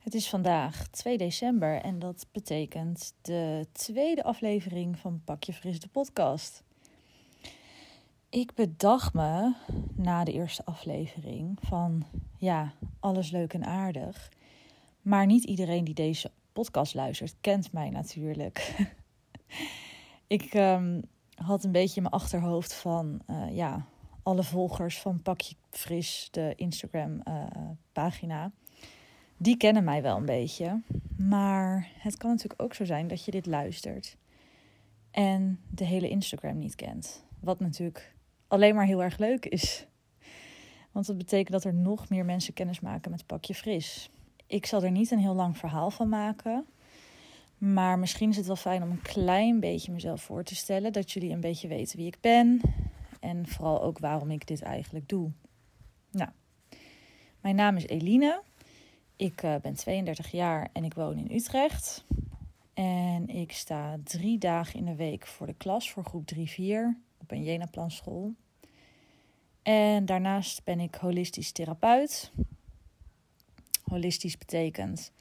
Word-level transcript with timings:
Het 0.00 0.14
is 0.14 0.28
vandaag 0.28 0.88
2 0.88 1.18
december 1.18 1.80
en 1.80 1.98
dat 1.98 2.26
betekent 2.32 3.14
de 3.22 3.66
tweede 3.72 4.22
aflevering 4.22 4.98
van 4.98 5.20
Pakje 5.24 5.52
Fris 5.52 5.80
de 5.80 5.88
podcast. 5.88 6.62
Ik 8.28 8.54
bedacht 8.54 9.14
me 9.14 9.54
na 9.94 10.24
de 10.24 10.32
eerste 10.32 10.64
aflevering 10.64 11.58
van 11.62 12.06
ja, 12.36 12.72
alles 13.00 13.30
leuk 13.30 13.52
en 13.52 13.64
aardig. 13.64 14.32
Maar 15.02 15.26
niet 15.26 15.44
iedereen 15.44 15.84
die 15.84 15.94
deze 15.94 16.30
podcast 16.52 16.94
luistert 16.94 17.34
kent 17.40 17.72
mij 17.72 17.90
natuurlijk. 17.90 18.76
ik 20.26 20.54
um, 20.54 21.02
had 21.34 21.64
een 21.64 21.72
beetje 21.72 21.96
in 21.96 22.02
mijn 22.02 22.14
achterhoofd 22.14 22.74
van 22.74 23.20
uh, 23.26 23.56
ja, 23.56 23.86
alle 24.22 24.42
volgers 24.42 25.00
van 25.00 25.22
Pakje 25.22 25.54
Fris, 25.70 26.28
de 26.30 26.52
Instagram 26.56 27.20
uh, 27.28 27.44
pagina 27.92 28.52
die 29.42 29.56
kennen 29.56 29.84
mij 29.84 30.02
wel 30.02 30.16
een 30.16 30.24
beetje. 30.24 30.80
Maar 31.16 31.88
het 31.98 32.16
kan 32.16 32.30
natuurlijk 32.30 32.62
ook 32.62 32.74
zo 32.74 32.84
zijn 32.84 33.08
dat 33.08 33.24
je 33.24 33.30
dit 33.30 33.46
luistert 33.46 34.16
en 35.10 35.60
de 35.70 35.84
hele 35.84 36.08
Instagram 36.08 36.58
niet 36.58 36.74
kent. 36.74 37.24
Wat 37.40 37.60
natuurlijk 37.60 38.14
alleen 38.48 38.74
maar 38.74 38.86
heel 38.86 39.02
erg 39.02 39.18
leuk 39.18 39.46
is. 39.46 39.86
Want 40.92 41.06
dat 41.06 41.18
betekent 41.18 41.50
dat 41.50 41.64
er 41.64 41.74
nog 41.74 42.08
meer 42.08 42.24
mensen 42.24 42.52
kennis 42.52 42.80
maken 42.80 43.10
met 43.10 43.26
Pakje 43.26 43.54
Fris. 43.54 44.10
Ik 44.46 44.66
zal 44.66 44.82
er 44.82 44.90
niet 44.90 45.10
een 45.10 45.18
heel 45.18 45.34
lang 45.34 45.56
verhaal 45.56 45.90
van 45.90 46.08
maken. 46.08 46.66
Maar 47.58 47.98
misschien 47.98 48.30
is 48.30 48.36
het 48.36 48.46
wel 48.46 48.56
fijn 48.56 48.82
om 48.82 48.90
een 48.90 49.02
klein 49.02 49.60
beetje 49.60 49.92
mezelf 49.92 50.22
voor 50.22 50.44
te 50.44 50.54
stellen. 50.54 50.92
Dat 50.92 51.12
jullie 51.12 51.32
een 51.32 51.40
beetje 51.40 51.68
weten 51.68 51.98
wie 51.98 52.06
ik 52.06 52.20
ben. 52.20 52.60
En 53.20 53.46
vooral 53.46 53.82
ook 53.82 53.98
waarom 53.98 54.30
ik 54.30 54.46
dit 54.46 54.62
eigenlijk 54.62 55.08
doe. 55.08 55.30
Nou, 56.10 56.30
mijn 57.40 57.54
naam 57.54 57.76
is 57.76 57.86
Eline. 57.86 58.42
Ik 59.20 59.42
uh, 59.42 59.56
ben 59.56 59.74
32 59.74 60.30
jaar 60.30 60.68
en 60.72 60.84
ik 60.84 60.94
woon 60.94 61.16
in 61.16 61.36
Utrecht. 61.36 62.04
En 62.74 63.28
ik 63.28 63.52
sta 63.52 63.98
drie 64.04 64.38
dagen 64.38 64.78
in 64.78 64.84
de 64.84 64.94
week 64.94 65.26
voor 65.26 65.46
de 65.46 65.54
klas 65.54 65.90
voor 65.90 66.04
groep 66.04 66.30
3-4 66.34 66.38
op 67.18 67.30
een 67.30 67.42
Jena-planschool. 67.42 68.34
En 69.62 70.04
daarnaast 70.04 70.64
ben 70.64 70.80
ik 70.80 70.94
holistisch 70.94 71.52
therapeut. 71.52 72.32
Holistisch 73.84 74.38
betekent 74.38 75.12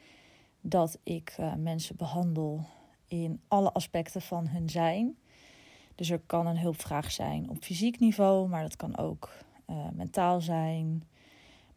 dat 0.61 0.99
ik 1.03 1.35
uh, 1.39 1.55
mensen 1.55 1.95
behandel 1.95 2.65
in 3.07 3.41
alle 3.47 3.71
aspecten 3.71 4.21
van 4.21 4.47
hun 4.47 4.69
zijn. 4.69 5.17
Dus 5.95 6.09
er 6.09 6.21
kan 6.25 6.47
een 6.47 6.59
hulpvraag 6.59 7.11
zijn 7.11 7.49
op 7.49 7.63
fysiek 7.63 7.99
niveau, 7.99 8.49
maar 8.49 8.61
dat 8.61 8.75
kan 8.75 8.97
ook 8.97 9.29
uh, 9.69 9.89
mentaal 9.93 10.41
zijn, 10.41 11.03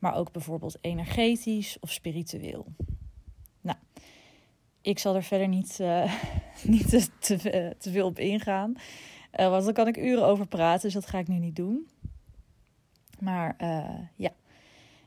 maar 0.03 0.15
ook 0.17 0.33
bijvoorbeeld 0.33 0.79
energetisch 0.81 1.77
of 1.81 1.91
spiritueel. 1.91 2.67
Nou, 3.61 3.79
ik 4.81 4.99
zal 4.99 5.15
er 5.15 5.23
verder 5.23 5.49
niet, 5.49 5.79
uh, 5.81 6.15
niet 6.63 7.11
te, 7.21 7.75
te, 7.79 7.91
veel 7.91 8.07
op 8.07 8.19
ingaan, 8.19 8.75
uh, 9.41 9.49
want 9.49 9.65
dan 9.65 9.73
kan 9.73 9.89
ik 9.89 9.97
uren 9.97 10.27
over 10.27 10.47
praten, 10.47 10.83
dus 10.83 10.93
dat 10.93 11.07
ga 11.07 11.19
ik 11.19 11.29
nu 11.29 11.39
niet 11.39 11.57
doen. 11.57 11.89
Maar 13.19 13.57
uh, 13.61 13.99
ja, 14.17 14.31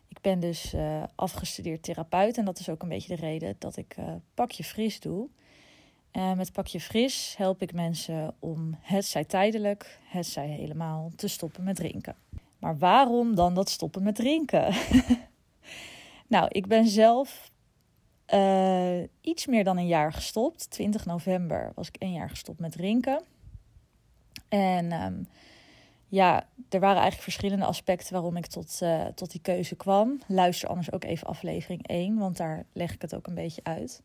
ik 0.07 0.21
ben 0.21 0.39
dus 0.39 0.75
afgestudeerd 1.15 1.83
therapeut 1.83 2.37
en 2.37 2.45
dat 2.45 2.59
is 2.59 2.69
ook 2.69 2.81
een 2.81 2.89
beetje 2.89 3.15
de 3.15 3.21
reden 3.21 3.55
dat 3.59 3.77
ik 3.77 3.95
pakje 4.33 4.63
fris 4.63 4.99
doe. 4.99 5.29
met 6.11 6.51
pakje 6.51 6.79
fris 6.79 7.35
help 7.37 7.61
ik 7.61 7.73
mensen 7.73 8.35
om 8.39 8.77
het 8.81 9.05
zij 9.05 9.25
tijdelijk, 9.25 9.99
het 10.03 10.25
zij 10.25 10.47
helemaal 10.47 11.11
te 11.15 11.27
stoppen 11.27 11.63
met 11.63 11.75
drinken. 11.75 12.15
Maar 12.65 12.77
waarom 12.77 13.35
dan 13.35 13.53
dat 13.53 13.69
stoppen 13.69 14.03
met 14.03 14.15
drinken? 14.15 14.73
nou, 16.27 16.47
ik 16.49 16.67
ben 16.67 16.87
zelf 16.87 17.51
uh, 18.33 19.01
iets 19.21 19.45
meer 19.45 19.63
dan 19.63 19.77
een 19.77 19.87
jaar 19.87 20.13
gestopt. 20.13 20.69
20 20.69 21.05
november 21.05 21.71
was 21.75 21.87
ik 21.87 21.95
een 21.99 22.11
jaar 22.11 22.29
gestopt 22.29 22.59
met 22.59 22.71
drinken. 22.71 23.23
En 24.49 24.91
um, 24.91 25.27
ja, 26.07 26.47
er 26.69 26.79
waren 26.79 27.01
eigenlijk 27.01 27.23
verschillende 27.23 27.65
aspecten 27.65 28.13
waarom 28.13 28.35
ik 28.35 28.45
tot, 28.45 28.79
uh, 28.83 29.05
tot 29.05 29.31
die 29.31 29.41
keuze 29.41 29.75
kwam. 29.75 30.21
Luister 30.27 30.69
anders 30.69 30.91
ook 30.91 31.03
even 31.03 31.27
aflevering 31.27 31.87
1, 31.87 32.17
want 32.17 32.37
daar 32.37 32.65
leg 32.73 32.93
ik 32.93 33.01
het 33.01 33.15
ook 33.15 33.27
een 33.27 33.35
beetje 33.35 33.63
uit. 33.63 34.01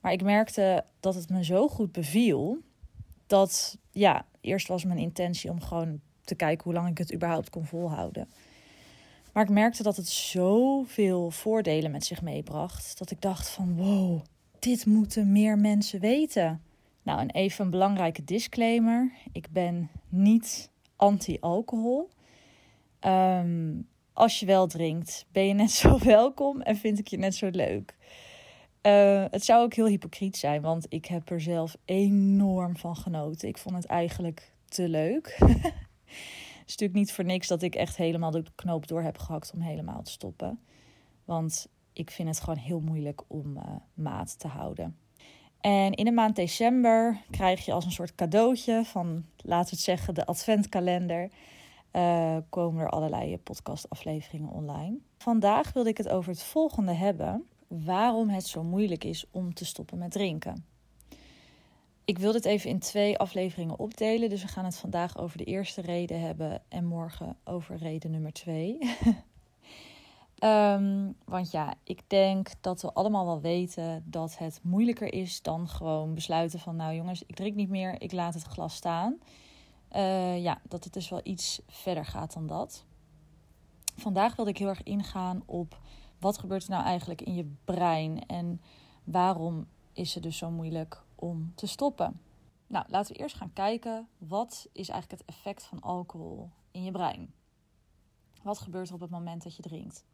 Maar 0.00 0.12
ik 0.12 0.22
merkte 0.22 0.84
dat 1.00 1.14
het 1.14 1.30
me 1.30 1.44
zo 1.44 1.68
goed 1.68 1.92
beviel. 1.92 2.58
Dat 3.26 3.78
ja, 3.90 4.26
eerst 4.40 4.68
was 4.68 4.84
mijn 4.84 4.98
intentie 4.98 5.50
om 5.50 5.60
gewoon 5.60 6.00
te 6.24 6.34
kijken 6.34 6.64
hoe 6.64 6.72
lang 6.72 6.88
ik 6.88 6.98
het 6.98 7.14
überhaupt 7.14 7.50
kon 7.50 7.64
volhouden. 7.64 8.28
Maar 9.32 9.42
ik 9.42 9.50
merkte 9.50 9.82
dat 9.82 9.96
het 9.96 10.08
zoveel 10.08 11.30
voordelen 11.30 11.90
met 11.90 12.04
zich 12.04 12.22
meebracht. 12.22 12.98
Dat 12.98 13.10
ik 13.10 13.20
dacht 13.20 13.48
van 13.48 13.76
wow, 13.76 14.20
dit 14.58 14.86
moeten 14.86 15.32
meer 15.32 15.58
mensen 15.58 16.00
weten. 16.00 16.62
Nou, 17.02 17.20
en 17.20 17.30
even 17.30 17.64
een 17.64 17.70
belangrijke 17.70 18.24
disclaimer. 18.24 19.12
Ik 19.32 19.50
ben 19.50 19.90
niet 20.08 20.70
anti-alcohol. 20.96 22.10
Um, 23.00 23.88
als 24.12 24.40
je 24.40 24.46
wel 24.46 24.66
drinkt, 24.66 25.26
ben 25.32 25.46
je 25.46 25.54
net 25.54 25.70
zo 25.82 25.98
welkom 25.98 26.60
en 26.60 26.76
vind 26.76 26.98
ik 26.98 27.08
je 27.08 27.18
net 27.18 27.34
zo 27.34 27.48
leuk. 27.48 27.94
Uh, 28.82 29.24
het 29.30 29.44
zou 29.44 29.62
ook 29.62 29.74
heel 29.74 29.86
hypocriet 29.86 30.36
zijn, 30.36 30.62
want 30.62 30.86
ik 30.88 31.06
heb 31.06 31.30
er 31.30 31.40
zelf 31.40 31.76
enorm 31.84 32.76
van 32.76 32.96
genoten. 32.96 33.48
Ik 33.48 33.58
vond 33.58 33.74
het 33.74 33.84
eigenlijk 33.84 34.52
te 34.68 34.88
leuk. 34.88 35.38
Het 36.58 36.68
is 36.68 36.76
natuurlijk 36.76 36.98
niet 36.98 37.12
voor 37.12 37.24
niks 37.24 37.48
dat 37.48 37.62
ik 37.62 37.74
echt 37.74 37.96
helemaal 37.96 38.30
de 38.30 38.44
knoop 38.54 38.86
door 38.86 39.02
heb 39.02 39.18
gehakt 39.18 39.52
om 39.54 39.60
helemaal 39.60 40.02
te 40.02 40.10
stoppen. 40.10 40.60
Want 41.24 41.68
ik 41.92 42.10
vind 42.10 42.28
het 42.28 42.40
gewoon 42.40 42.58
heel 42.58 42.80
moeilijk 42.80 43.22
om 43.26 43.56
uh, 43.56 43.62
maat 43.94 44.38
te 44.38 44.48
houden. 44.48 44.96
En 45.60 45.92
in 45.92 46.04
de 46.04 46.12
maand 46.12 46.36
december 46.36 47.20
krijg 47.30 47.64
je 47.64 47.72
als 47.72 47.84
een 47.84 47.92
soort 47.92 48.14
cadeautje 48.14 48.84
van, 48.84 49.24
laten 49.36 49.70
we 49.70 49.76
het 49.76 49.84
zeggen, 49.84 50.14
de 50.14 50.26
adventkalender. 50.26 51.30
Uh, 51.92 52.36
komen 52.48 52.82
er 52.82 52.90
allerlei 52.90 53.38
podcastafleveringen 53.38 54.50
online. 54.50 54.98
Vandaag 55.18 55.72
wilde 55.72 55.88
ik 55.88 55.96
het 55.96 56.08
over 56.08 56.30
het 56.30 56.42
volgende 56.42 56.92
hebben: 56.92 57.46
waarom 57.68 58.28
het 58.28 58.46
zo 58.46 58.62
moeilijk 58.62 59.04
is 59.04 59.24
om 59.30 59.54
te 59.54 59.64
stoppen 59.64 59.98
met 59.98 60.10
drinken. 60.10 60.64
Ik 62.10 62.18
wil 62.18 62.32
dit 62.32 62.44
even 62.44 62.70
in 62.70 62.78
twee 62.78 63.18
afleveringen 63.18 63.78
opdelen. 63.78 64.28
Dus 64.28 64.42
we 64.42 64.48
gaan 64.48 64.64
het 64.64 64.76
vandaag 64.76 65.18
over 65.18 65.38
de 65.38 65.44
eerste 65.44 65.80
reden 65.80 66.20
hebben 66.20 66.62
en 66.68 66.84
morgen 66.84 67.36
over 67.44 67.76
reden 67.76 68.10
nummer 68.10 68.32
twee. 68.32 68.78
um, 70.44 71.16
want 71.34 71.50
ja, 71.50 71.74
ik 71.84 72.00
denk 72.06 72.48
dat 72.60 72.82
we 72.82 72.92
allemaal 72.92 73.26
wel 73.26 73.40
weten 73.40 74.04
dat 74.06 74.38
het 74.38 74.60
moeilijker 74.62 75.12
is 75.12 75.42
dan 75.42 75.68
gewoon 75.68 76.14
besluiten 76.14 76.58
van, 76.58 76.76
nou 76.76 76.94
jongens, 76.94 77.22
ik 77.26 77.34
drink 77.34 77.54
niet 77.54 77.68
meer, 77.68 78.02
ik 78.02 78.12
laat 78.12 78.34
het 78.34 78.42
glas 78.42 78.74
staan. 78.74 79.18
Uh, 79.96 80.42
ja, 80.42 80.60
dat 80.68 80.84
het 80.84 80.92
dus 80.92 81.08
wel 81.08 81.20
iets 81.22 81.60
verder 81.68 82.04
gaat 82.04 82.32
dan 82.32 82.46
dat. 82.46 82.84
Vandaag 83.96 84.36
wilde 84.36 84.50
ik 84.50 84.58
heel 84.58 84.68
erg 84.68 84.82
ingaan 84.82 85.42
op 85.46 85.80
wat 86.18 86.38
gebeurt 86.38 86.62
er 86.62 86.70
nou 86.70 86.84
eigenlijk 86.84 87.22
in 87.22 87.34
je 87.34 87.52
brein 87.64 88.26
en 88.26 88.60
waarom 89.04 89.66
is 89.92 90.14
het 90.14 90.22
dus 90.22 90.36
zo 90.36 90.50
moeilijk 90.50 91.02
om 91.20 91.52
te 91.54 91.66
stoppen. 91.66 92.20
Nou, 92.66 92.84
laten 92.88 93.12
we 93.12 93.20
eerst 93.20 93.36
gaan 93.36 93.52
kijken 93.52 94.08
wat 94.18 94.68
is 94.72 94.88
eigenlijk 94.88 95.20
het 95.20 95.36
effect 95.36 95.62
van 95.62 95.80
alcohol 95.80 96.50
in 96.70 96.84
je 96.84 96.90
brein. 96.90 97.34
Wat 98.42 98.58
gebeurt 98.58 98.88
er 98.88 98.94
op 98.94 99.00
het 99.00 99.10
moment 99.10 99.42
dat 99.42 99.56
je 99.56 99.62
drinkt? 99.62 100.04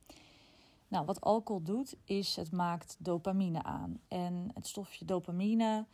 Nou, 0.88 1.04
wat 1.04 1.20
alcohol 1.20 1.62
doet, 1.62 1.96
is 2.04 2.36
het 2.36 2.52
maakt 2.52 2.96
dopamine 2.98 3.62
aan. 3.62 4.00
En 4.08 4.50
het 4.54 4.66
stofje 4.66 5.04
dopamine, 5.04 5.86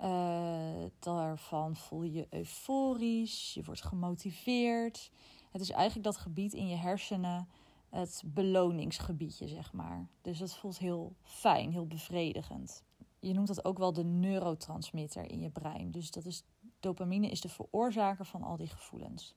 uh, 0.00 0.84
daarvan 0.98 1.76
voel 1.76 2.02
je 2.02 2.26
euforisch, 2.30 3.54
je 3.54 3.64
wordt 3.64 3.84
gemotiveerd. 3.84 5.10
Het 5.50 5.60
is 5.60 5.70
eigenlijk 5.70 6.04
dat 6.04 6.16
gebied 6.16 6.52
in 6.52 6.68
je 6.68 6.76
hersenen, 6.76 7.48
het 7.88 8.22
beloningsgebiedje, 8.26 9.48
zeg 9.48 9.72
maar. 9.72 10.08
Dus 10.22 10.38
dat 10.38 10.56
voelt 10.56 10.78
heel 10.78 11.14
fijn, 11.22 11.72
heel 11.72 11.86
bevredigend 11.86 12.86
je 13.20 13.34
noemt 13.34 13.46
dat 13.46 13.64
ook 13.64 13.78
wel 13.78 13.92
de 13.92 14.04
neurotransmitter 14.04 15.30
in 15.30 15.40
je 15.40 15.50
brein. 15.50 15.90
Dus 15.90 16.10
dat 16.10 16.24
is, 16.24 16.44
dopamine 16.80 17.30
is 17.30 17.40
de 17.40 17.48
veroorzaker 17.48 18.24
van 18.24 18.42
al 18.42 18.56
die 18.56 18.66
gevoelens. 18.66 19.34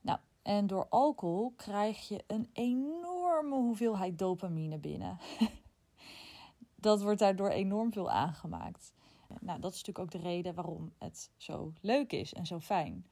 Nou, 0.00 0.18
en 0.42 0.66
door 0.66 0.86
alcohol 0.88 1.52
krijg 1.56 2.08
je 2.08 2.24
een 2.26 2.50
enorme 2.52 3.54
hoeveelheid 3.54 4.18
dopamine 4.18 4.78
binnen. 4.78 5.18
dat 6.74 7.02
wordt 7.02 7.18
daardoor 7.18 7.50
enorm 7.50 7.92
veel 7.92 8.10
aangemaakt. 8.10 8.92
Nou, 9.40 9.60
dat 9.60 9.72
is 9.72 9.82
natuurlijk 9.84 10.14
ook 10.14 10.22
de 10.22 10.28
reden 10.28 10.54
waarom 10.54 10.92
het 10.98 11.30
zo 11.36 11.72
leuk 11.80 12.12
is 12.12 12.34
en 12.34 12.46
zo 12.46 12.60
fijn. 12.60 13.06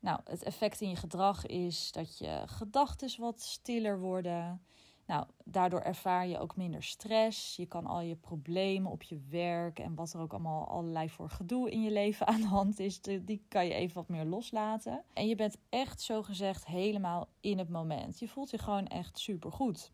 Nou, 0.00 0.20
het 0.24 0.42
effect 0.42 0.80
in 0.80 0.88
je 0.88 0.96
gedrag 0.96 1.46
is 1.46 1.92
dat 1.92 2.18
je 2.18 2.42
gedachten 2.46 3.20
wat 3.20 3.40
stiller 3.40 4.00
worden. 4.00 4.62
Nou, 5.10 5.24
daardoor 5.44 5.80
ervaar 5.80 6.26
je 6.26 6.38
ook 6.38 6.56
minder 6.56 6.82
stress. 6.82 7.56
Je 7.56 7.66
kan 7.66 7.86
al 7.86 8.00
je 8.00 8.16
problemen 8.16 8.90
op 8.90 9.02
je 9.02 9.20
werk 9.28 9.78
en 9.78 9.94
wat 9.94 10.12
er 10.12 10.20
ook 10.20 10.32
allemaal 10.32 10.68
allerlei 10.68 11.10
voor 11.10 11.30
gedoe 11.30 11.70
in 11.70 11.82
je 11.82 11.90
leven 11.90 12.26
aan 12.26 12.40
de 12.40 12.46
hand 12.46 12.78
is, 12.78 13.00
die 13.02 13.44
kan 13.48 13.66
je 13.66 13.74
even 13.74 13.94
wat 13.94 14.08
meer 14.08 14.24
loslaten. 14.24 15.04
En 15.12 15.28
je 15.28 15.34
bent 15.34 15.56
echt 15.68 16.00
zo 16.00 16.22
gezegd 16.22 16.66
helemaal 16.66 17.28
in 17.40 17.58
het 17.58 17.68
moment. 17.68 18.18
Je 18.18 18.28
voelt 18.28 18.50
je 18.50 18.58
gewoon 18.58 18.86
echt 18.86 19.18
super 19.18 19.52
goed. 19.52 19.92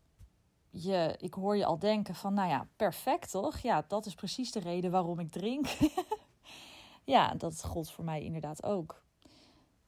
je, 0.70 1.16
ik 1.20 1.34
hoor 1.34 1.56
je 1.56 1.64
al 1.64 1.78
denken 1.78 2.14
van, 2.14 2.34
nou 2.34 2.48
ja, 2.48 2.68
perfect 2.76 3.30
toch? 3.30 3.58
Ja, 3.58 3.84
dat 3.88 4.06
is 4.06 4.14
precies 4.14 4.52
de 4.52 4.60
reden 4.60 4.90
waarom 4.90 5.18
ik 5.18 5.30
drink. 5.30 5.66
ja, 7.04 7.34
dat 7.34 7.64
gold 7.64 7.90
voor 7.90 8.04
mij 8.04 8.22
inderdaad 8.22 8.62
ook. 8.62 9.02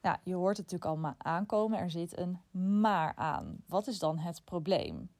Ja, 0.03 0.21
je 0.25 0.35
hoort 0.35 0.57
het 0.57 0.71
natuurlijk 0.71 1.07
al 1.07 1.15
aankomen. 1.19 1.79
Er 1.79 1.91
zit 1.91 2.19
een 2.19 2.41
maar 2.51 3.15
aan. 3.15 3.57
Wat 3.67 3.87
is 3.87 3.99
dan 3.99 4.19
het 4.19 4.45
probleem? 4.45 5.17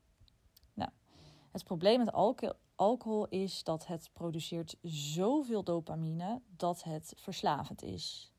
Het 1.51 1.65
probleem 1.65 1.99
met 1.99 2.13
alcohol, 2.13 2.55
alcohol 2.75 3.27
is 3.29 3.65
dat 3.65 3.87
het 3.87 4.11
produceert 4.13 4.77
zoveel 4.83 5.63
dopamine 5.65 6.41
dat 6.57 6.83
het 6.83 7.13
verslavend 7.17 7.83
is. 7.83 8.33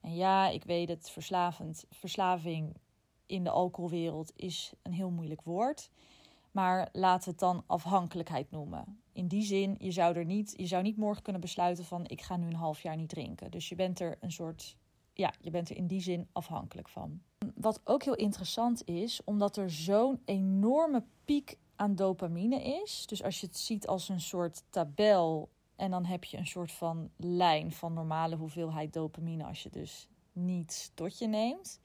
En 0.00 0.14
ja, 0.14 0.48
ik 0.48 0.64
weet 0.64 0.88
het, 0.88 1.10
verslavend, 1.10 1.84
verslaving 1.90 2.76
in 3.26 3.44
de 3.44 3.50
alcoholwereld 3.50 4.32
is 4.36 4.72
een 4.82 4.92
heel 4.92 5.10
moeilijk 5.10 5.42
woord. 5.42 5.90
Maar 6.50 6.88
laten 6.92 7.24
we 7.24 7.30
het 7.30 7.40
dan 7.40 7.64
afhankelijkheid 7.66 8.50
noemen. 8.50 9.02
In 9.12 9.28
die 9.28 9.42
zin, 9.42 9.76
je 9.78 9.90
zou 9.90 10.16
er 10.16 10.24
niet, 10.24 10.54
je 10.56 10.66
zou 10.66 10.82
niet 10.82 10.96
morgen 10.96 11.22
kunnen 11.22 11.40
besluiten 11.40 11.84
van 11.84 12.04
ik 12.06 12.22
ga 12.22 12.36
nu 12.36 12.46
een 12.46 12.54
half 12.54 12.82
jaar 12.82 12.96
niet 12.96 13.08
drinken. 13.08 13.50
Dus 13.50 13.68
je 13.68 13.74
bent 13.74 14.00
er 14.00 14.16
een 14.20 14.32
soort, 14.32 14.76
ja, 15.14 15.32
je 15.40 15.50
bent 15.50 15.70
er 15.70 15.76
in 15.76 15.86
die 15.86 16.00
zin 16.00 16.28
afhankelijk 16.32 16.88
van. 16.88 17.22
Wat 17.54 17.80
ook 17.84 18.02
heel 18.02 18.14
interessant 18.14 18.84
is, 18.84 19.24
omdat 19.24 19.56
er 19.56 19.70
zo'n 19.70 20.22
enorme 20.24 21.04
piek 21.24 21.58
aan 21.80 21.94
dopamine 21.94 22.62
is. 22.82 23.06
Dus 23.06 23.22
als 23.22 23.40
je 23.40 23.46
het 23.46 23.56
ziet 23.56 23.86
als 23.86 24.08
een 24.08 24.20
soort 24.20 24.62
tabel 24.70 25.50
en 25.76 25.90
dan 25.90 26.04
heb 26.04 26.24
je 26.24 26.36
een 26.36 26.46
soort 26.46 26.72
van 26.72 27.10
lijn 27.16 27.72
van 27.72 27.92
normale 27.92 28.36
hoeveelheid 28.36 28.92
dopamine 28.92 29.44
als 29.44 29.62
je 29.62 29.70
dus 29.70 30.08
niet 30.32 30.92
tot 30.94 31.18
je 31.18 31.26
neemt. 31.26 31.80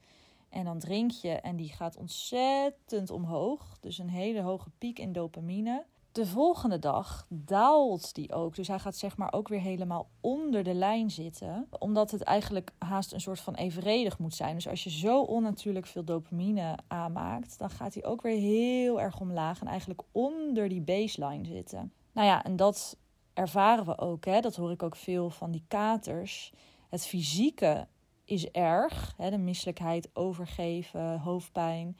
En 0.48 0.64
dan 0.64 0.78
drink 0.78 1.10
je 1.10 1.30
en 1.30 1.56
die 1.56 1.68
gaat 1.68 1.96
ontzettend 1.96 3.10
omhoog. 3.10 3.78
Dus 3.80 3.98
een 3.98 4.08
hele 4.08 4.40
hoge 4.40 4.70
piek 4.78 4.98
in 4.98 5.12
dopamine. 5.12 5.84
De 6.16 6.26
volgende 6.26 6.78
dag 6.78 7.26
daalt 7.28 8.14
die 8.14 8.32
ook. 8.32 8.54
Dus 8.54 8.68
hij 8.68 8.78
gaat 8.78 8.96
zeg 8.96 9.16
maar 9.16 9.32
ook 9.32 9.48
weer 9.48 9.60
helemaal 9.60 10.08
onder 10.20 10.62
de 10.62 10.74
lijn 10.74 11.10
zitten. 11.10 11.68
Omdat 11.78 12.10
het 12.10 12.22
eigenlijk 12.22 12.72
haast 12.78 13.12
een 13.12 13.20
soort 13.20 13.40
van 13.40 13.54
evenredig 13.54 14.18
moet 14.18 14.34
zijn. 14.34 14.54
Dus 14.54 14.68
als 14.68 14.84
je 14.84 14.90
zo 14.90 15.20
onnatuurlijk 15.22 15.86
veel 15.86 16.04
dopamine 16.04 16.78
aanmaakt, 16.86 17.58
dan 17.58 17.70
gaat 17.70 17.94
hij 17.94 18.04
ook 18.04 18.22
weer 18.22 18.38
heel 18.38 19.00
erg 19.00 19.20
omlaag 19.20 19.60
en 19.60 19.66
eigenlijk 19.66 20.02
onder 20.12 20.68
die 20.68 20.80
baseline 20.80 21.44
zitten. 21.44 21.92
Nou 22.12 22.26
ja, 22.26 22.44
en 22.44 22.56
dat 22.56 22.96
ervaren 23.32 23.84
we 23.84 23.98
ook. 23.98 24.24
Hè? 24.24 24.40
Dat 24.40 24.56
hoor 24.56 24.70
ik 24.70 24.82
ook 24.82 24.96
veel 24.96 25.30
van 25.30 25.50
die 25.50 25.64
katers. 25.68 26.52
Het 26.88 27.06
fysieke 27.06 27.86
is 28.24 28.50
erg. 28.50 29.14
Hè? 29.16 29.30
De 29.30 29.38
misselijkheid, 29.38 30.10
overgeven, 30.12 31.20
hoofdpijn. 31.20 31.96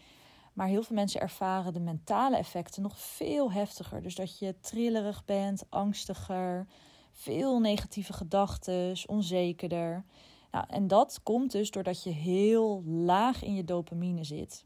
Maar 0.56 0.66
heel 0.66 0.82
veel 0.82 0.96
mensen 0.96 1.20
ervaren 1.20 1.72
de 1.72 1.80
mentale 1.80 2.36
effecten 2.36 2.82
nog 2.82 2.98
veel 2.98 3.52
heftiger. 3.52 4.02
Dus 4.02 4.14
dat 4.14 4.38
je 4.38 4.60
trillerig 4.60 5.24
bent, 5.24 5.64
angstiger, 5.68 6.66
veel 7.12 7.60
negatieve 7.60 8.12
gedachten, 8.12 8.96
onzekerder. 9.06 10.04
Nou, 10.50 10.64
en 10.68 10.86
dat 10.86 11.20
komt 11.22 11.52
dus 11.52 11.70
doordat 11.70 12.02
je 12.02 12.10
heel 12.10 12.82
laag 12.84 13.42
in 13.42 13.54
je 13.54 13.64
dopamine 13.64 14.24
zit. 14.24 14.64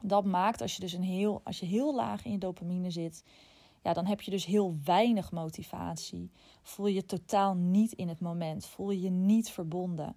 Dat 0.00 0.24
maakt 0.24 0.60
als 0.60 0.74
je 0.74 0.80
dus 0.80 0.92
een 0.92 1.02
heel, 1.02 1.40
als 1.44 1.60
je 1.60 1.66
heel 1.66 1.94
laag 1.94 2.24
in 2.24 2.32
je 2.32 2.38
dopamine 2.38 2.90
zit, 2.90 3.24
ja, 3.82 3.92
dan 3.92 4.06
heb 4.06 4.20
je 4.20 4.30
dus 4.30 4.44
heel 4.44 4.76
weinig 4.84 5.30
motivatie. 5.32 6.30
Voel 6.62 6.86
je 6.86 7.04
totaal 7.04 7.54
niet 7.54 7.92
in 7.92 8.08
het 8.08 8.20
moment. 8.20 8.66
Voel 8.66 8.90
je 8.90 9.00
je 9.00 9.10
niet 9.10 9.50
verbonden. 9.50 10.16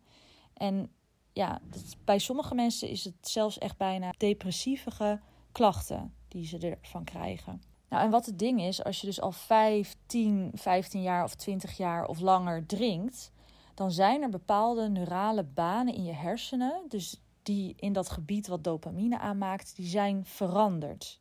En 0.53 0.91
ja, 1.35 1.61
bij 2.05 2.19
sommige 2.19 2.55
mensen 2.55 2.89
is 2.89 3.03
het 3.03 3.15
zelfs 3.21 3.57
echt 3.57 3.77
bijna 3.77 4.13
depressieve 4.17 5.19
klachten 5.51 6.13
die 6.27 6.45
ze 6.45 6.77
ervan 6.81 7.03
krijgen. 7.03 7.61
Nou, 7.89 8.03
en 8.03 8.09
wat 8.09 8.25
het 8.25 8.39
ding 8.39 8.61
is, 8.61 8.83
als 8.83 9.01
je 9.01 9.07
dus 9.07 9.21
al 9.21 9.31
15, 9.31 10.51
15 10.53 11.01
jaar 11.01 11.23
of 11.23 11.35
20 11.35 11.77
jaar 11.77 12.05
of 12.05 12.19
langer 12.19 12.65
drinkt, 12.65 13.31
dan 13.73 13.91
zijn 13.91 14.21
er 14.21 14.29
bepaalde 14.29 14.89
neurale 14.89 15.43
banen 15.43 15.93
in 15.93 16.03
je 16.03 16.13
hersenen, 16.13 16.81
dus 16.87 17.21
die 17.43 17.73
in 17.77 17.93
dat 17.93 18.09
gebied 18.09 18.47
wat 18.47 18.63
dopamine 18.63 19.19
aanmaakt, 19.19 19.75
die 19.75 19.87
zijn 19.87 20.25
veranderd. 20.25 21.19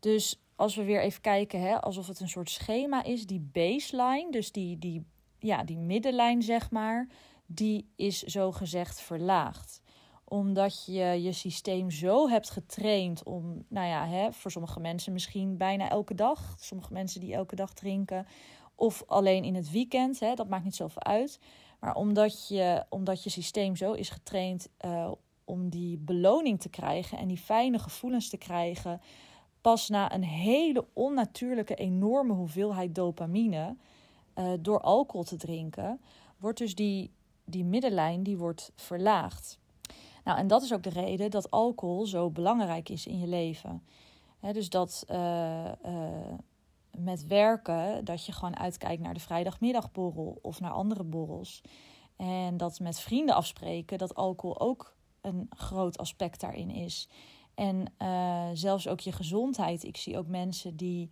Dus 0.00 0.40
als 0.56 0.74
we 0.74 0.84
weer 0.84 1.00
even 1.00 1.20
kijken, 1.20 1.60
hè, 1.60 1.80
alsof 1.80 2.06
het 2.06 2.20
een 2.20 2.28
soort 2.28 2.50
schema 2.50 3.04
is, 3.04 3.26
die 3.26 3.48
baseline, 3.52 4.30
dus 4.30 4.52
die, 4.52 4.78
die, 4.78 5.06
ja, 5.38 5.64
die 5.64 5.78
middenlijn 5.78 6.42
zeg 6.42 6.70
maar, 6.70 7.08
die 7.46 7.92
is 7.96 8.22
zo 8.22 8.52
gezegd 8.52 9.00
verlaagd 9.00 9.80
omdat 10.28 10.84
je 10.86 11.22
je 11.22 11.32
systeem 11.32 11.90
zo 11.90 12.28
hebt 12.28 12.50
getraind 12.50 13.22
om, 13.22 13.64
nou 13.68 13.86
ja, 13.86 14.06
hè, 14.06 14.32
voor 14.32 14.50
sommige 14.50 14.80
mensen 14.80 15.12
misschien 15.12 15.56
bijna 15.56 15.88
elke 15.88 16.14
dag, 16.14 16.56
sommige 16.60 16.92
mensen 16.92 17.20
die 17.20 17.34
elke 17.34 17.56
dag 17.56 17.72
drinken, 17.72 18.26
of 18.74 19.02
alleen 19.06 19.44
in 19.44 19.54
het 19.54 19.70
weekend, 19.70 20.20
hè, 20.20 20.34
dat 20.34 20.48
maakt 20.48 20.64
niet 20.64 20.74
zoveel 20.74 21.02
uit. 21.02 21.40
Maar 21.80 21.94
omdat 21.94 22.48
je, 22.48 22.84
omdat 22.88 23.24
je 23.24 23.30
systeem 23.30 23.76
zo 23.76 23.92
is 23.92 24.08
getraind 24.08 24.68
uh, 24.84 25.12
om 25.44 25.68
die 25.68 25.98
beloning 25.98 26.60
te 26.60 26.68
krijgen 26.68 27.18
en 27.18 27.28
die 27.28 27.38
fijne 27.38 27.78
gevoelens 27.78 28.28
te 28.28 28.36
krijgen, 28.36 29.00
pas 29.60 29.88
na 29.88 30.14
een 30.14 30.24
hele 30.24 30.86
onnatuurlijke, 30.92 31.74
enorme 31.74 32.32
hoeveelheid 32.32 32.94
dopamine 32.94 33.76
uh, 34.34 34.52
door 34.60 34.80
alcohol 34.80 35.24
te 35.24 35.36
drinken, 35.36 36.00
wordt 36.38 36.58
dus 36.58 36.74
die, 36.74 37.12
die 37.46 37.64
middenlijn 37.64 38.22
die 38.22 38.36
wordt 38.36 38.72
verlaagd. 38.74 39.58
Nou, 40.24 40.38
en 40.38 40.46
dat 40.46 40.62
is 40.62 40.72
ook 40.72 40.82
de 40.82 40.90
reden 40.90 41.30
dat 41.30 41.50
alcohol 41.50 42.06
zo 42.06 42.30
belangrijk 42.30 42.88
is 42.88 43.06
in 43.06 43.18
je 43.18 43.26
leven. 43.26 43.82
dus 44.52 44.68
dat 44.68 45.04
uh, 45.10 45.64
uh, 45.86 46.34
met 46.96 47.26
werken, 47.26 48.04
dat 48.04 48.26
je 48.26 48.32
gewoon 48.32 48.56
uitkijkt 48.56 49.02
naar 49.02 49.14
de 49.14 49.20
vrijdagmiddagborrel 49.20 50.38
of 50.42 50.60
naar 50.60 50.70
andere 50.70 51.04
borrels. 51.04 51.62
En 52.16 52.56
dat 52.56 52.80
met 52.80 53.00
vrienden 53.00 53.34
afspreken, 53.34 53.98
dat 53.98 54.14
alcohol 54.14 54.60
ook 54.60 54.96
een 55.20 55.46
groot 55.50 55.98
aspect 55.98 56.40
daarin 56.40 56.70
is. 56.70 57.08
En 57.54 57.92
uh, 58.02 58.48
zelfs 58.52 58.88
ook 58.88 59.00
je 59.00 59.12
gezondheid. 59.12 59.84
Ik 59.84 59.96
zie 59.96 60.18
ook 60.18 60.26
mensen 60.26 60.76
die 60.76 61.10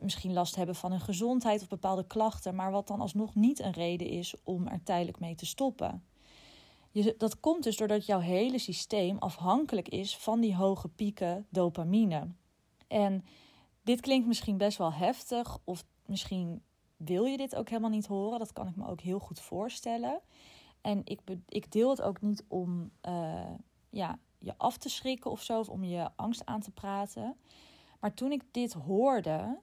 misschien 0.00 0.32
last 0.32 0.56
hebben 0.56 0.74
van 0.74 0.90
hun 0.90 1.00
gezondheid 1.00 1.62
of 1.62 1.68
bepaalde 1.68 2.06
klachten, 2.06 2.54
maar 2.54 2.70
wat 2.70 2.86
dan 2.86 3.00
alsnog 3.00 3.34
niet 3.34 3.58
een 3.58 3.72
reden 3.72 4.06
is 4.06 4.34
om 4.44 4.66
er 4.66 4.82
tijdelijk 4.82 5.20
mee 5.20 5.34
te 5.34 5.46
stoppen. 5.46 6.04
Je, 6.90 7.14
dat 7.18 7.40
komt 7.40 7.62
dus 7.62 7.76
doordat 7.76 8.06
jouw 8.06 8.20
hele 8.20 8.58
systeem 8.58 9.18
afhankelijk 9.18 9.88
is 9.88 10.16
van 10.16 10.40
die 10.40 10.56
hoge 10.56 10.88
pieken 10.88 11.46
dopamine. 11.50 12.28
En 12.86 13.24
dit 13.82 14.00
klinkt 14.00 14.26
misschien 14.26 14.56
best 14.56 14.78
wel 14.78 14.92
heftig, 14.92 15.58
of 15.64 15.84
misschien 16.06 16.62
wil 16.96 17.24
je 17.24 17.36
dit 17.36 17.56
ook 17.56 17.68
helemaal 17.68 17.90
niet 17.90 18.06
horen. 18.06 18.38
Dat 18.38 18.52
kan 18.52 18.68
ik 18.68 18.76
me 18.76 18.88
ook 18.88 19.00
heel 19.00 19.18
goed 19.18 19.40
voorstellen. 19.40 20.20
En 20.80 21.00
ik, 21.04 21.20
ik 21.48 21.72
deel 21.72 21.90
het 21.90 22.02
ook 22.02 22.20
niet 22.20 22.44
om 22.48 22.90
uh, 23.08 23.50
ja, 23.90 24.18
je 24.38 24.54
af 24.56 24.76
te 24.76 24.88
schrikken 24.88 25.30
of 25.30 25.42
zo, 25.42 25.58
of 25.58 25.68
om 25.68 25.84
je 25.84 26.10
angst 26.16 26.44
aan 26.44 26.60
te 26.60 26.70
praten. 26.70 27.36
Maar 27.98 28.14
toen 28.14 28.32
ik 28.32 28.42
dit 28.50 28.72
hoorde, 28.72 29.58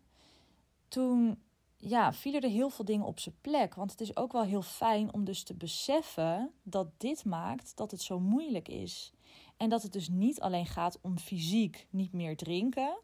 toen 0.88 1.44
ja, 1.78 2.14
vielen 2.14 2.42
er 2.42 2.50
heel 2.50 2.70
veel 2.70 2.86
dingen 2.86 3.06
op 3.06 3.20
zijn 3.20 3.36
plek. 3.42 3.76
Want 3.76 3.92
het 3.92 4.02
is 4.02 4.16
ook 4.16 4.32
wel 4.32 4.44
heel 4.44 4.62
fijn 4.62 5.14
om 5.14 5.24
dus 5.24 5.44
te 5.44 5.54
beseffen 5.54 6.52
dat 6.64 6.88
dit 6.98 7.26
maakt 7.26 7.78
dat 7.78 7.92
het 7.92 8.02
zo 8.02 8.20
moeilijk 8.20 8.68
is. 8.68 9.14
En 9.58 9.70
dat 9.70 9.84
het 9.84 9.94
dus 9.94 10.10
niet 10.10 10.42
alleen 10.42 10.66
gaat 10.66 11.00
om 11.02 11.18
fysiek 11.18 11.88
niet 11.90 12.14
meer 12.14 12.38
drinken, 12.38 12.98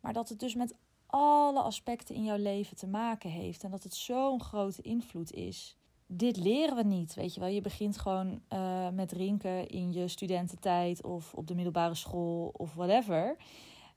maar 0.00 0.12
dat 0.12 0.28
het 0.28 0.40
dus 0.40 0.54
met 0.54 0.74
alle 1.06 1.60
aspecten 1.60 2.14
in 2.14 2.24
jouw 2.24 2.36
leven 2.36 2.76
te 2.76 2.86
maken 2.86 3.30
heeft. 3.30 3.64
En 3.64 3.70
dat 3.70 3.82
het 3.82 3.94
zo'n 3.94 4.42
grote 4.42 4.82
invloed 4.82 5.32
is 5.32 5.76
dit 6.10 6.36
leren 6.36 6.76
we 6.76 6.82
niet. 6.82 7.14
Weet 7.14 7.34
je 7.34 7.40
wel, 7.40 7.48
je 7.48 7.60
begint 7.60 7.98
gewoon 7.98 8.40
uh, 8.52 8.88
met 8.88 9.08
drinken 9.08 9.68
in 9.68 9.92
je 9.92 10.08
studententijd 10.08 11.04
of 11.04 11.34
op 11.34 11.46
de 11.46 11.54
middelbare 11.54 11.94
school 11.94 12.50
of 12.52 12.74
whatever. 12.74 13.36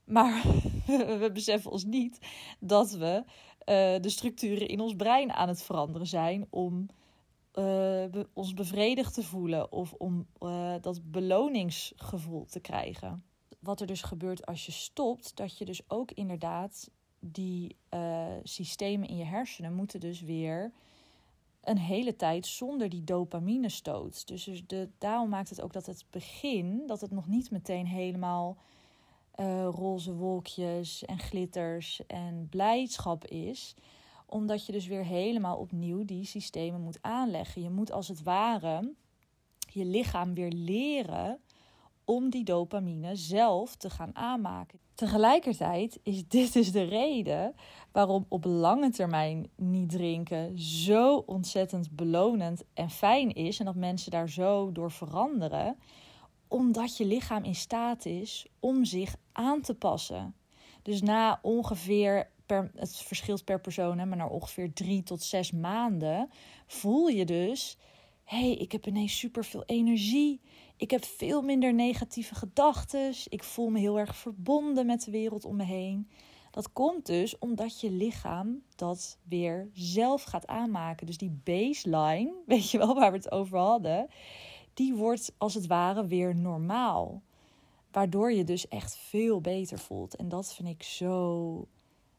Maar 0.04 0.42
we 1.20 1.30
beseffen 1.32 1.70
ons 1.70 1.84
niet 1.84 2.18
dat 2.60 2.92
we 2.92 3.22
uh, 3.24 4.00
de 4.00 4.08
structuren 4.08 4.68
in 4.68 4.80
ons 4.80 4.94
brein 4.94 5.32
aan 5.32 5.48
het 5.48 5.62
veranderen 5.62 6.06
zijn 6.06 6.46
om 6.50 6.86
uh, 7.54 8.04
ons 8.32 8.54
bevredigd 8.54 9.14
te 9.14 9.22
voelen 9.22 9.72
of 9.72 9.92
om 9.92 10.26
dat 10.80 11.00
beloningsgevoel 11.10 12.44
te 12.44 12.60
krijgen. 12.60 13.24
Wat 13.58 13.80
er 13.80 13.86
dus 13.86 14.02
gebeurt 14.02 14.46
als 14.46 14.66
je 14.66 14.72
stopt, 14.72 15.36
dat 15.36 15.58
je 15.58 15.64
dus 15.64 15.80
ook 15.88 16.10
inderdaad 16.10 16.90
die 17.20 17.76
systemen 18.42 19.08
in 19.08 19.16
je 19.16 19.24
hersenen 19.24 19.74
moeten 19.74 20.00
dus 20.00 20.20
weer 20.20 20.72
een 21.62 21.78
hele 21.78 22.16
tijd 22.16 22.46
zonder 22.46 22.88
die 22.88 23.04
dopamine 23.04 23.68
stoot. 23.68 24.26
Dus, 24.26 24.44
dus 24.44 24.66
de, 24.66 24.88
daarom 24.98 25.28
maakt 25.28 25.48
het 25.48 25.60
ook 25.60 25.72
dat 25.72 25.86
het 25.86 26.04
begin, 26.10 26.82
dat 26.86 27.00
het 27.00 27.10
nog 27.10 27.26
niet 27.26 27.50
meteen 27.50 27.86
helemaal 27.86 28.56
uh, 29.40 29.68
roze 29.70 30.14
wolkjes 30.14 31.04
en 31.04 31.18
glitters 31.18 32.06
en 32.06 32.46
blijdschap 32.50 33.26
is. 33.26 33.74
Omdat 34.26 34.66
je 34.66 34.72
dus 34.72 34.86
weer 34.86 35.04
helemaal 35.04 35.56
opnieuw 35.56 36.04
die 36.04 36.24
systemen 36.24 36.80
moet 36.80 36.98
aanleggen. 37.00 37.62
Je 37.62 37.70
moet 37.70 37.92
als 37.92 38.08
het 38.08 38.22
ware 38.22 38.94
je 39.72 39.84
lichaam 39.84 40.34
weer 40.34 40.50
leren 40.50 41.40
om 42.04 42.30
die 42.30 42.44
dopamine 42.44 43.16
zelf 43.16 43.76
te 43.76 43.90
gaan 43.90 44.16
aanmaken. 44.16 44.78
Tegelijkertijd 44.94 46.00
is 46.02 46.28
dit 46.28 46.52
dus 46.52 46.72
de 46.72 46.82
reden 46.82 47.54
waarom 47.92 48.26
op 48.28 48.44
lange 48.44 48.90
termijn 48.90 49.50
niet 49.56 49.90
drinken 49.90 50.58
zo 50.58 51.16
ontzettend 51.16 51.90
belonend 51.90 52.64
en 52.74 52.90
fijn 52.90 53.34
is 53.34 53.58
en 53.58 53.64
dat 53.64 53.74
mensen 53.74 54.10
daar 54.10 54.28
zo 54.28 54.72
door 54.72 54.90
veranderen, 54.90 55.76
omdat 56.52 56.96
je 56.96 57.04
lichaam 57.04 57.44
in 57.44 57.54
staat 57.54 58.06
is 58.06 58.46
om 58.60 58.84
zich 58.84 59.16
aan 59.32 59.60
te 59.60 59.74
passen. 59.74 60.34
Dus 60.82 61.02
na 61.02 61.38
ongeveer, 61.42 62.30
het 62.74 62.96
verschilt 62.96 63.44
per 63.44 63.60
persoon, 63.60 63.96
maar 63.96 64.16
na 64.16 64.26
ongeveer 64.26 64.72
drie 64.72 65.02
tot 65.02 65.22
zes 65.22 65.50
maanden 65.50 66.30
voel 66.66 67.08
je 67.08 67.24
dus 67.24 67.78
hey, 68.24 68.50
ik 68.50 68.72
heb 68.72 68.86
ineens 68.86 69.18
super 69.18 69.44
veel 69.44 69.62
energie. 69.66 70.40
Ik 70.76 70.90
heb 70.90 71.04
veel 71.04 71.42
minder 71.42 71.74
negatieve 71.74 72.34
gedachten. 72.34 73.14
Ik 73.28 73.42
voel 73.42 73.68
me 73.68 73.78
heel 73.78 73.98
erg 73.98 74.16
verbonden 74.16 74.86
met 74.86 75.04
de 75.04 75.10
wereld 75.10 75.44
om 75.44 75.56
me 75.56 75.64
heen. 75.64 76.08
Dat 76.50 76.72
komt 76.72 77.06
dus 77.06 77.38
omdat 77.38 77.80
je 77.80 77.90
lichaam 77.90 78.62
dat 78.76 79.18
weer 79.28 79.70
zelf 79.72 80.22
gaat 80.22 80.46
aanmaken. 80.46 81.06
Dus 81.06 81.18
die 81.18 81.40
baseline, 81.44 82.32
weet 82.46 82.70
je 82.70 82.78
wel 82.78 82.94
waar 82.94 83.10
we 83.10 83.16
het 83.16 83.30
over 83.30 83.58
hadden, 83.58 84.08
die 84.74 84.94
wordt 84.94 85.32
als 85.38 85.54
het 85.54 85.66
ware 85.66 86.06
weer 86.06 86.36
normaal. 86.36 87.22
Waardoor 87.90 88.32
je 88.32 88.44
dus 88.44 88.68
echt 88.68 88.96
veel 88.96 89.40
beter 89.40 89.78
voelt. 89.78 90.16
En 90.16 90.28
dat 90.28 90.54
vind 90.54 90.68
ik 90.68 90.82
zo 90.82 91.66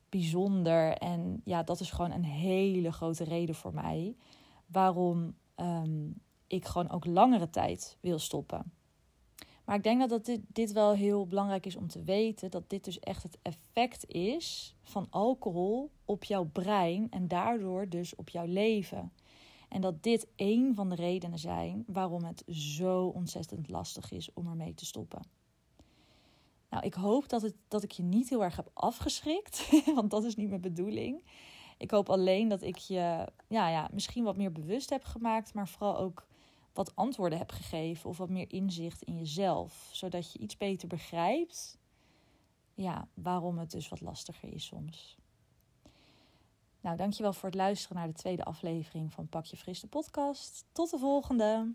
bijzonder. 0.09 0.93
En 0.97 1.41
ja, 1.43 1.63
dat 1.63 1.79
is 1.79 1.91
gewoon 1.91 2.11
een 2.11 2.25
hele 2.25 2.91
grote 2.91 3.23
reden 3.23 3.55
voor 3.55 3.73
mij 3.73 4.15
waarom 4.65 5.35
Ehm, 5.55 6.09
ik 6.47 6.65
gewoon 6.65 6.89
ook 6.89 7.05
langere 7.05 7.49
tijd 7.49 7.97
wil 7.99 8.19
stoppen. 8.19 8.73
Maar 9.65 9.75
ik 9.75 9.83
denk 9.83 9.99
dat, 9.99 10.09
dat 10.09 10.25
dit, 10.25 10.41
dit 10.47 10.71
wel 10.71 10.93
heel 10.93 11.27
belangrijk 11.27 11.65
is 11.65 11.75
om 11.75 11.87
te 11.87 12.03
weten. 12.03 12.51
Dat 12.51 12.69
dit 12.69 12.83
dus 12.83 12.99
echt 12.99 13.23
het 13.23 13.37
effect 13.41 14.05
is 14.07 14.75
van 14.83 15.07
alcohol 15.09 15.91
op 16.05 16.23
jouw 16.23 16.43
brein 16.43 17.07
en 17.09 17.27
daardoor 17.27 17.89
dus 17.89 18.15
op 18.15 18.29
jouw 18.29 18.45
leven. 18.45 19.11
En 19.73 19.81
dat 19.81 20.03
dit 20.03 20.27
een 20.35 20.75
van 20.75 20.89
de 20.89 20.95
redenen 20.95 21.39
zijn 21.39 21.83
waarom 21.87 22.23
het 22.23 22.43
zo 22.47 23.05
ontzettend 23.07 23.69
lastig 23.69 24.11
is 24.11 24.33
om 24.33 24.47
ermee 24.47 24.73
te 24.73 24.85
stoppen. 24.85 25.21
Nou, 26.69 26.85
ik 26.85 26.93
hoop 26.93 27.29
dat, 27.29 27.41
het, 27.41 27.55
dat 27.67 27.83
ik 27.83 27.91
je 27.91 28.03
niet 28.03 28.29
heel 28.29 28.43
erg 28.43 28.55
heb 28.55 28.69
afgeschrikt, 28.73 29.69
want 29.95 30.11
dat 30.11 30.23
is 30.23 30.35
niet 30.35 30.49
mijn 30.49 30.61
bedoeling. 30.61 31.23
Ik 31.77 31.91
hoop 31.91 32.09
alleen 32.09 32.47
dat 32.47 32.61
ik 32.61 32.77
je 32.77 33.27
ja, 33.47 33.69
ja, 33.69 33.89
misschien 33.93 34.23
wat 34.23 34.37
meer 34.37 34.51
bewust 34.51 34.89
heb 34.89 35.03
gemaakt, 35.03 35.53
maar 35.53 35.67
vooral 35.67 35.97
ook 35.97 36.27
wat 36.73 36.95
antwoorden 36.95 37.37
heb 37.37 37.51
gegeven 37.51 38.09
of 38.09 38.17
wat 38.17 38.29
meer 38.29 38.51
inzicht 38.51 39.01
in 39.01 39.17
jezelf, 39.17 39.89
zodat 39.91 40.33
je 40.33 40.39
iets 40.39 40.57
beter 40.57 40.87
begrijpt 40.87 41.77
ja, 42.73 43.07
waarom 43.13 43.57
het 43.57 43.71
dus 43.71 43.89
wat 43.89 44.01
lastiger 44.01 44.53
is 44.53 44.65
soms. 44.65 45.17
Nou, 46.83 46.97
dankjewel 46.97 47.33
voor 47.33 47.49
het 47.49 47.57
luisteren 47.57 47.97
naar 47.97 48.07
de 48.07 48.13
tweede 48.13 48.43
aflevering 48.43 49.13
van 49.13 49.27
Pak 49.27 49.45
je 49.45 49.57
Fris 49.57 49.79
de 49.79 49.87
podcast. 49.87 50.65
Tot 50.71 50.89
de 50.89 50.97
volgende! 50.97 51.73